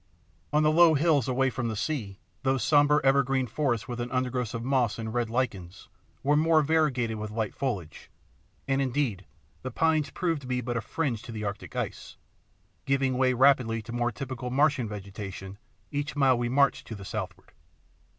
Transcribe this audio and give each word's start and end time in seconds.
On 0.51 0.63
the 0.63 0.71
low 0.71 0.95
hills 0.95 1.27
away 1.27 1.51
from 1.51 1.67
the 1.67 1.75
sea 1.75 2.17
those 2.41 2.63
sombre 2.63 2.99
evergreen 3.03 3.45
forests 3.45 3.87
with 3.87 3.99
an 3.99 4.09
undergrowth 4.09 4.55
of 4.55 4.63
moss 4.63 4.97
and 4.97 5.13
red 5.13 5.29
lichens 5.29 5.89
were 6.23 6.35
more 6.35 6.63
variegated 6.63 7.17
with 7.19 7.29
light 7.29 7.53
foliage, 7.53 8.09
and 8.67 8.81
indeed 8.81 9.27
the 9.61 9.69
pines 9.69 10.09
proved 10.09 10.41
to 10.41 10.47
be 10.47 10.59
but 10.59 10.75
a 10.75 10.81
fringe 10.81 11.21
to 11.21 11.31
the 11.31 11.43
Arctic 11.43 11.75
ice, 11.75 12.17
giving 12.85 13.15
way 13.15 13.33
rapidly 13.33 13.79
to 13.83 13.91
more 13.93 14.11
typical 14.11 14.49
Martian 14.49 14.87
vegetation 14.89 15.59
each 15.91 16.15
mile 16.15 16.35
we 16.35 16.49
marched 16.49 16.87
to 16.87 16.95
the 16.95 17.05
southward. 17.05 17.51